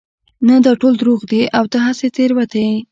[0.47, 2.77] نه دا ټول دروغ دي او ته هسې تېروتي يې